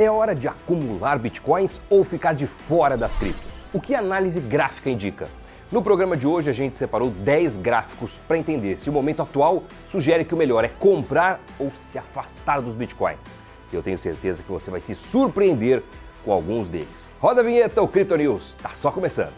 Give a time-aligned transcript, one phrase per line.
[0.00, 3.66] É hora de acumular bitcoins ou ficar de fora das criptos?
[3.70, 5.28] O que a análise gráfica indica?
[5.70, 9.62] No programa de hoje a gente separou 10 gráficos para entender se o momento atual
[9.90, 13.36] sugere que o melhor é comprar ou se afastar dos bitcoins.
[13.70, 15.82] Eu tenho certeza que você vai se surpreender
[16.24, 17.10] com alguns deles.
[17.20, 19.34] Roda a vinheta, o Crypto News está só começando.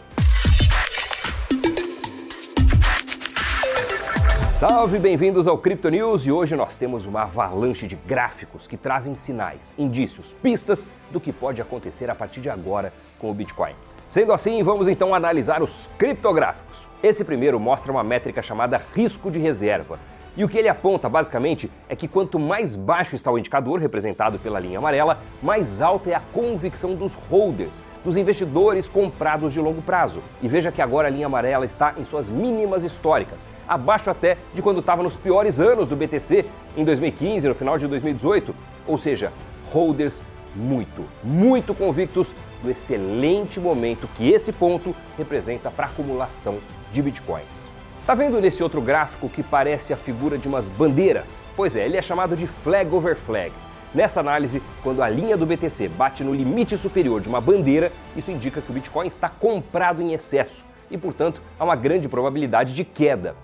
[4.65, 9.13] Salve, bem-vindos ao Crypto News e hoje nós temos uma avalanche de gráficos que trazem
[9.13, 13.75] sinais, indícios, pistas do que pode acontecer a partir de agora com o Bitcoin.
[14.07, 16.87] Sendo assim, vamos então analisar os criptográficos.
[17.03, 19.99] Esse primeiro mostra uma métrica chamada risco de reserva.
[20.35, 24.39] E o que ele aponta basicamente é que quanto mais baixo está o indicador, representado
[24.39, 29.83] pela linha amarela, mais alta é a convicção dos holders, dos investidores comprados de longo
[29.83, 30.23] prazo.
[30.41, 34.61] E veja que agora a linha amarela está em suas mínimas históricas, abaixo até de
[34.63, 38.55] quando estava nos piores anos do BTC, em 2015, no final de 2018.
[38.87, 39.31] Ou seja,
[39.71, 40.23] holders
[40.55, 46.57] muito, muito convictos do excelente momento que esse ponto representa para acumulação
[46.91, 47.69] de bitcoins.
[48.05, 51.39] Tá vendo nesse outro gráfico que parece a figura de umas bandeiras?
[51.55, 53.53] Pois é, ele é chamado de flag over flag.
[53.95, 58.29] Nessa análise, quando a linha do BTC bate no limite superior de uma bandeira, isso
[58.29, 62.83] indica que o Bitcoin está comprado em excesso e, portanto, há uma grande probabilidade de
[62.83, 63.37] queda.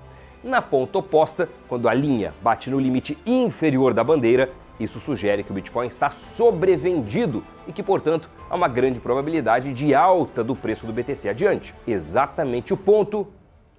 [0.43, 5.51] Na ponta oposta, quando a linha bate no limite inferior da bandeira, isso sugere que
[5.51, 10.85] o Bitcoin está sobrevendido e que, portanto, há uma grande probabilidade de alta do preço
[10.85, 11.73] do BTC adiante.
[11.87, 13.25] Exatamente o ponto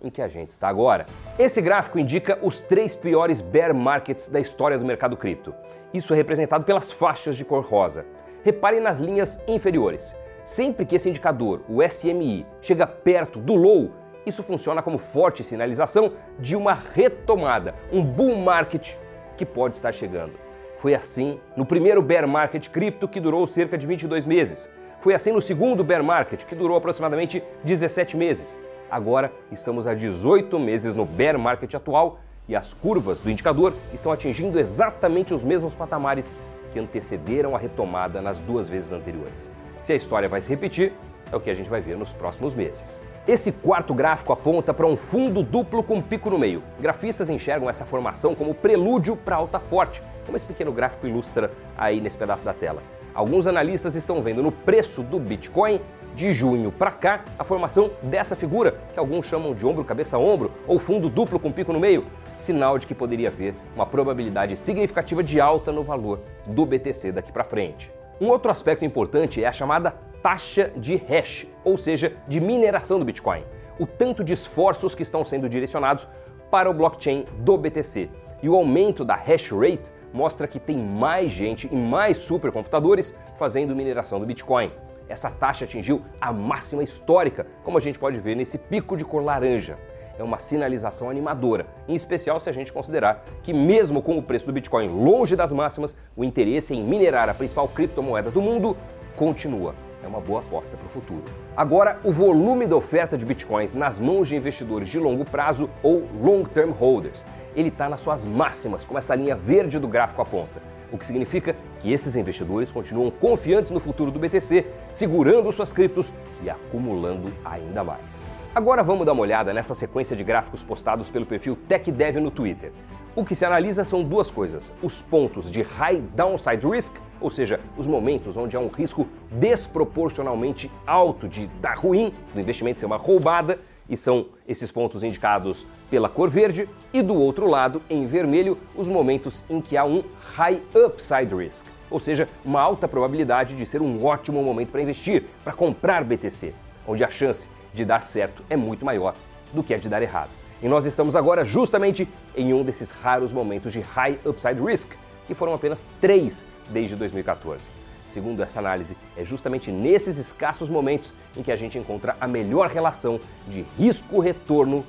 [0.02, 1.06] em que a gente está agora.
[1.38, 5.54] Esse gráfico indica os três piores bear markets da história do mercado cripto.
[5.92, 8.06] Isso é representado pelas faixas de cor rosa.
[8.42, 10.16] Reparem nas linhas inferiores.
[10.44, 13.92] Sempre que esse indicador, o SMI, chega perto do low,
[14.24, 18.94] isso funciona como forte sinalização de uma retomada, um bull market
[19.36, 20.34] que pode estar chegando.
[20.76, 24.70] Foi assim no primeiro bear market cripto, que durou cerca de 22 meses.
[25.00, 28.56] Foi assim no segundo bear market, que durou aproximadamente 17 meses.
[28.90, 34.10] Agora estamos a 18 meses no bear market atual e as curvas do indicador estão
[34.10, 36.34] atingindo exatamente os mesmos patamares
[36.72, 39.48] que antecederam a retomada nas duas vezes anteriores.
[39.80, 40.92] Se a história vai se repetir,
[41.30, 43.00] é o que a gente vai ver nos próximos meses.
[43.28, 46.60] Esse quarto gráfico aponta para um fundo duplo com pico no meio.
[46.80, 52.00] Grafistas enxergam essa formação como prelúdio para alta forte, como esse pequeno gráfico ilustra aí
[52.00, 52.82] nesse pedaço da tela.
[53.14, 55.80] Alguns analistas estão vendo no preço do Bitcoin
[56.14, 60.52] de junho para cá a formação dessa figura, que alguns chamam de ombro cabeça ombro
[60.66, 62.04] ou fundo duplo com pico no meio,
[62.36, 67.30] sinal de que poderia haver uma probabilidade significativa de alta no valor do BTC daqui
[67.30, 67.90] para frente.
[68.20, 73.04] Um outro aspecto importante é a chamada taxa de hash, ou seja, de mineração do
[73.04, 73.44] Bitcoin.
[73.78, 76.06] O tanto de esforços que estão sendo direcionados
[76.50, 78.10] para o blockchain do BTC.
[78.42, 83.74] E o aumento da hash rate mostra que tem mais gente e mais supercomputadores fazendo
[83.74, 84.70] mineração do Bitcoin.
[85.10, 89.24] Essa taxa atingiu a máxima histórica, como a gente pode ver nesse pico de cor
[89.24, 89.76] laranja.
[90.16, 94.46] É uma sinalização animadora, em especial se a gente considerar que, mesmo com o preço
[94.46, 98.76] do Bitcoin longe das máximas, o interesse em minerar a principal criptomoeda do mundo
[99.16, 101.24] continua é uma boa aposta para o futuro.
[101.56, 106.08] Agora, o volume da oferta de bitcoins nas mãos de investidores de longo prazo ou
[106.22, 110.62] long-term holders, ele está nas suas máximas, como essa linha verde do gráfico aponta.
[110.92, 116.12] O que significa que esses investidores continuam confiantes no futuro do BTC, segurando suas criptos
[116.42, 118.44] e acumulando ainda mais.
[118.54, 122.72] Agora vamos dar uma olhada nessa sequência de gráficos postados pelo perfil TechDev no Twitter.
[123.14, 127.60] O que se analisa são duas coisas: os pontos de high downside risk, ou seja,
[127.76, 132.96] os momentos onde há um risco desproporcionalmente alto de dar ruim, do investimento ser uma
[132.96, 138.56] roubada, e são esses pontos indicados pela cor verde, e do outro lado, em vermelho,
[138.76, 140.04] os momentos em que há um
[140.36, 145.24] high upside risk, ou seja, uma alta probabilidade de ser um ótimo momento para investir,
[145.42, 146.54] para comprar BTC,
[146.86, 149.14] onde a chance de dar certo é muito maior
[149.52, 150.30] do que a de dar errado.
[150.62, 154.92] E nós estamos agora justamente em um desses raros momentos de high upside risk,
[155.26, 157.70] que foram apenas três desde 2014.
[158.10, 162.68] Segundo essa análise, é justamente nesses escassos momentos em que a gente encontra a melhor
[162.68, 164.84] relação de risco-retorno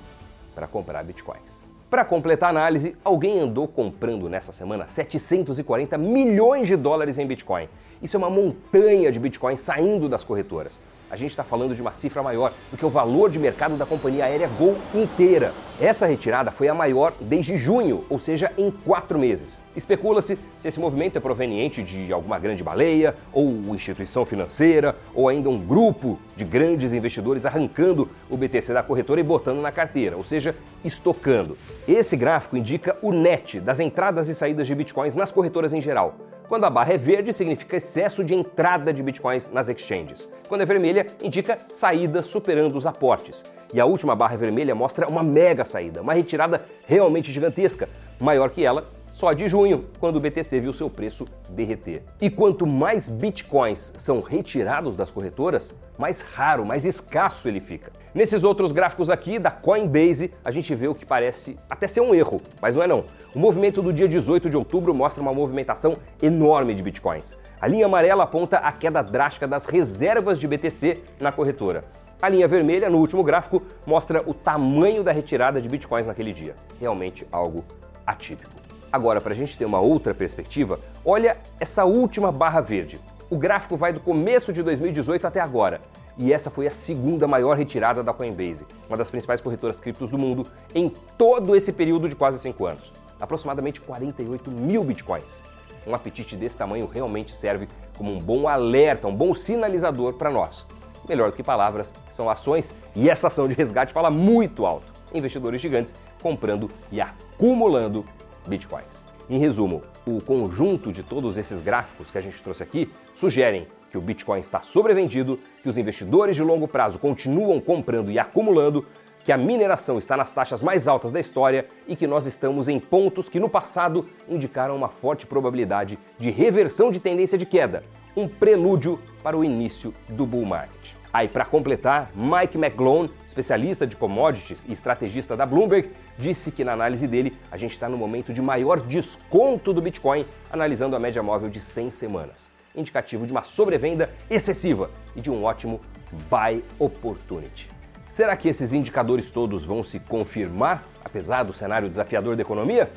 [0.56, 1.62] para comprar bitcoins.
[1.88, 7.70] Para completar a análise, alguém andou comprando nessa semana 740 milhões de dólares em Bitcoin.
[8.02, 10.80] Isso é uma montanha de Bitcoin saindo das corretoras
[11.12, 13.86] a gente está falando de uma cifra maior do que o valor de mercado da
[13.86, 15.52] companhia aérea Gol inteira.
[15.82, 19.60] Essa retirada foi a maior desde junho, ou seja, em quatro meses.
[19.76, 25.50] Especula-se se esse movimento é proveniente de alguma grande baleia, ou instituição financeira, ou ainda
[25.50, 30.24] um grupo de grandes investidores arrancando o BTC da corretora e botando na carteira, ou
[30.24, 30.56] seja,
[30.86, 31.58] estocando.
[31.88, 36.16] Esse gráfico indica o net das entradas e saídas de bitcoins nas corretoras em geral.
[36.52, 40.28] Quando a barra é verde, significa excesso de entrada de bitcoins nas exchanges.
[40.50, 43.42] Quando é vermelha, indica saída superando os aportes.
[43.74, 47.88] E a última barra vermelha mostra uma mega saída, uma retirada realmente gigantesca,
[48.20, 52.02] maior que ela só de junho, quando o BTC viu seu preço derreter.
[52.20, 57.92] E quanto mais bitcoins são retirados das corretoras, mais raro, mais escasso ele fica.
[58.16, 62.16] Nesses outros gráficos aqui da Coinbase, a gente vê o que parece até ser um
[62.16, 63.06] erro, mas não é não.
[63.36, 67.36] O movimento do dia 18 de outubro mostra uma movimentação enorme de bitcoins.
[67.60, 71.84] A linha amarela aponta a queda drástica das reservas de BTC na corretora.
[72.22, 76.56] A linha vermelha, no último gráfico, mostra o tamanho da retirada de bitcoins naquele dia.
[76.80, 77.64] Realmente algo
[78.06, 78.52] atípico.
[78.92, 83.00] Agora, para a gente ter uma outra perspectiva, olha essa última barra verde.
[83.30, 85.80] O gráfico vai do começo de 2018 até agora.
[86.18, 90.18] E essa foi a segunda maior retirada da Coinbase, uma das principais corretoras criptos do
[90.18, 90.46] mundo,
[90.76, 92.92] em todo esse período de quase 5 anos.
[93.20, 95.42] Aproximadamente 48 mil bitcoins.
[95.88, 100.66] Um apetite desse tamanho realmente serve como um bom alerta, um bom sinalizador para nós.
[101.08, 104.92] Melhor do que palavras, são ações e essa ação de resgate fala muito alto.
[105.14, 108.06] Investidores gigantes comprando e acumulando
[108.48, 109.04] bitcoins.
[109.30, 113.98] Em resumo, o conjunto de todos esses gráficos que a gente trouxe aqui sugerem que
[113.98, 118.86] o Bitcoin está sobrevendido, que os investidores de longo prazo continuam comprando e acumulando,
[119.24, 122.80] que a mineração está nas taxas mais altas da história e que nós estamos em
[122.80, 127.84] pontos que no passado indicaram uma forte probabilidade de reversão de tendência de queda,
[128.16, 131.01] um prelúdio para o início do bull market.
[131.14, 136.72] Aí, para completar, Mike McGlone, especialista de commodities e estrategista da Bloomberg, disse que na
[136.72, 141.22] análise dele a gente está no momento de maior desconto do Bitcoin, analisando a média
[141.22, 145.82] móvel de 100 semanas, indicativo de uma sobrevenda excessiva e de um ótimo
[146.30, 147.70] buy opportunity.
[148.08, 152.90] Será que esses indicadores todos vão se confirmar, apesar do cenário desafiador da economia?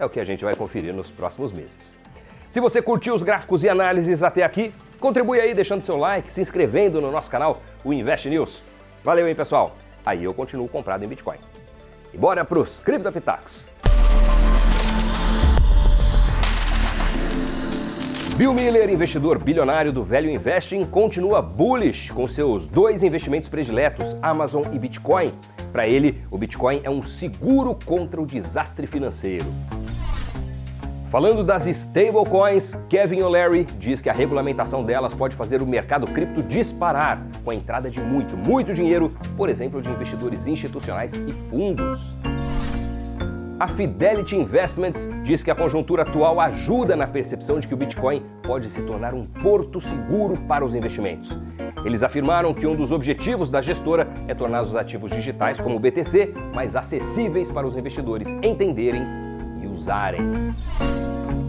[0.00, 1.94] É o que a gente vai conferir nos próximos meses.
[2.56, 6.40] Se você curtiu os gráficos e análises até aqui, Contribui aí deixando seu like, se
[6.40, 8.62] inscrevendo no nosso canal, o Invest News.
[9.04, 9.76] Valeu, hein, pessoal?
[10.06, 11.36] Aí eu continuo comprado em Bitcoin.
[12.14, 13.66] E bora pros criptopitacos.
[18.36, 24.64] Bill Miller, investidor bilionário do Velho Investing, continua bullish com seus dois investimentos prediletos, Amazon
[24.72, 25.34] e Bitcoin.
[25.72, 29.44] Para ele, o Bitcoin é um seguro contra o desastre financeiro.
[31.10, 36.42] Falando das stablecoins, Kevin O'Leary diz que a regulamentação delas pode fazer o mercado cripto
[36.42, 42.12] disparar com a entrada de muito, muito dinheiro, por exemplo, de investidores institucionais e fundos.
[43.58, 48.22] A Fidelity Investments diz que a conjuntura atual ajuda na percepção de que o Bitcoin
[48.42, 51.38] pode se tornar um porto seguro para os investimentos.
[51.84, 55.80] Eles afirmaram que um dos objetivos da gestora é tornar os ativos digitais como o
[55.80, 59.02] BTC mais acessíveis para os investidores entenderem
[59.62, 60.20] e usarem.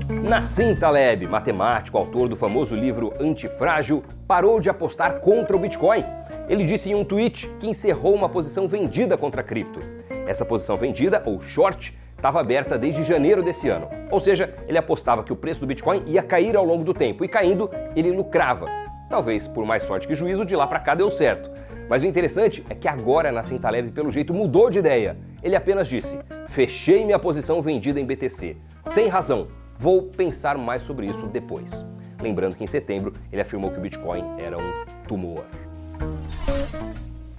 [0.10, 6.02] Nassim Taleb, matemático, autor do famoso livro Antifrágil, parou de apostar contra o Bitcoin.
[6.48, 9.80] Ele disse em um tweet que encerrou uma posição vendida contra a cripto.
[10.26, 13.90] Essa posição vendida, ou short, estava aberta desde janeiro desse ano.
[14.10, 17.26] Ou seja, ele apostava que o preço do Bitcoin ia cair ao longo do tempo
[17.26, 18.68] e caindo, ele lucrava.
[19.10, 21.52] Talvez por mais sorte que juízo, de lá para cá deu certo.
[21.90, 25.18] Mas o interessante é que agora Nassim Taleb, pelo jeito, mudou de ideia.
[25.44, 26.18] Ele apenas disse:
[26.48, 28.56] fechei minha posição vendida em BTC.
[28.86, 29.48] Sem razão,
[29.80, 31.86] Vou pensar mais sobre isso depois.
[32.20, 35.46] Lembrando que em setembro ele afirmou que o Bitcoin era um tumor.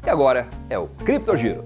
[0.07, 1.65] E agora é o Criptogiro.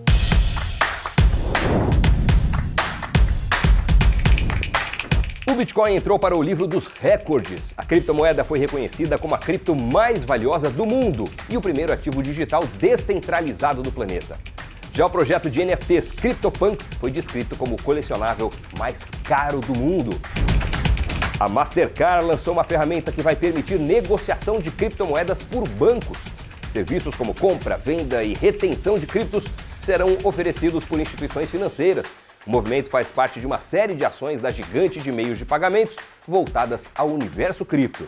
[5.46, 7.74] O Bitcoin entrou para o livro dos recordes.
[7.76, 12.22] A criptomoeda foi reconhecida como a cripto mais valiosa do mundo e o primeiro ativo
[12.22, 14.38] digital descentralizado do planeta.
[14.94, 20.18] Já o projeto de NFTs CryptoPunks foi descrito como o colecionável mais caro do mundo.
[21.42, 26.18] A Mastercard lançou uma ferramenta que vai permitir negociação de criptomoedas por bancos.
[26.70, 29.46] Serviços como compra, venda e retenção de criptos
[29.80, 32.06] serão oferecidos por instituições financeiras.
[32.46, 35.96] O movimento faz parte de uma série de ações da gigante de meios de pagamentos
[36.28, 38.06] voltadas ao universo cripto.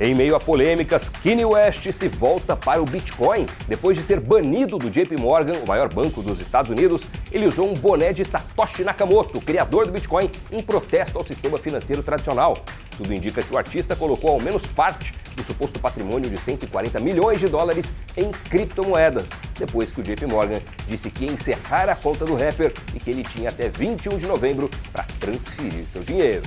[0.00, 3.46] Em meio a polêmicas, Kanye West se volta para o Bitcoin.
[3.68, 7.70] Depois de ser banido do JP Morgan, o maior banco dos Estados Unidos, ele usou
[7.70, 12.58] um boné de Satoshi Nakamoto, criador do Bitcoin, em protesto ao sistema financeiro tradicional.
[12.96, 17.38] Tudo indica que o artista colocou ao menos parte do suposto patrimônio de 140 milhões
[17.38, 22.24] de dólares em criptomoedas, depois que o JP Morgan disse que ia encerrar a conta
[22.24, 26.42] do rapper e que ele tinha até 21 de novembro para transferir seu dinheiro.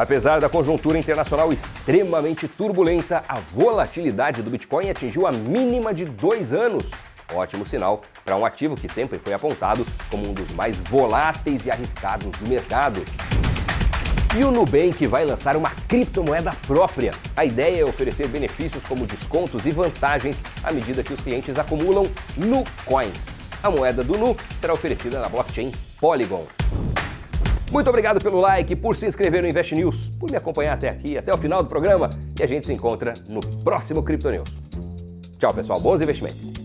[0.00, 6.52] Apesar da conjuntura internacional extremamente turbulenta, a volatilidade do Bitcoin atingiu a mínima de dois
[6.52, 6.92] anos.
[7.34, 11.70] Ótimo sinal para um ativo que sempre foi apontado como um dos mais voláteis e
[11.72, 13.02] arriscados do mercado.
[14.38, 17.12] E o Nubank vai lançar uma criptomoeda própria.
[17.36, 22.06] A ideia é oferecer benefícios como descontos e vantagens à medida que os clientes acumulam
[22.36, 23.36] NuCoins.
[23.60, 26.46] A moeda do Nu será oferecida na blockchain Polygon.
[27.70, 31.18] Muito obrigado pelo like, por se inscrever no Invest News, por me acompanhar até aqui,
[31.18, 32.08] até o final do programa
[32.38, 34.48] e a gente se encontra no próximo Crypto News.
[35.38, 35.78] Tchau, pessoal.
[35.78, 36.57] Bons investimentos.